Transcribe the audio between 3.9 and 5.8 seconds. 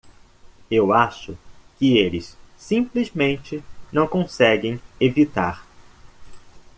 não conseguem evitar.